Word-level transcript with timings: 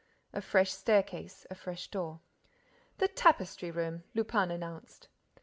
A 0.33 0.41
fresh 0.41 0.71
staircase. 0.71 1.45
A 1.51 1.53
fresh 1.53 1.87
door. 1.89 2.21
"The 2.97 3.07
tapestry 3.07 3.69
room," 3.69 4.03
Lupin 4.15 4.49
announced. 4.49 5.09